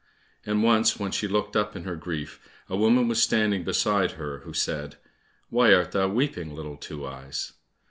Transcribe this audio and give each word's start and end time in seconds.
And 0.47 0.63
once 0.63 0.97
when 0.99 1.11
she 1.11 1.27
looked 1.27 1.55
up 1.55 1.75
in 1.75 1.83
her 1.83 1.95
grief, 1.95 2.39
a 2.67 2.75
woman 2.75 3.07
was 3.07 3.21
standing 3.21 3.63
beside 3.63 4.13
her, 4.13 4.39
who 4.39 4.51
said, 4.51 4.95
"Why 5.51 5.75
art 5.75 5.91
thou 5.91 6.07
weeping, 6.07 6.55
little 6.55 6.75
Two 6.77 7.05
eyes?" 7.05 7.53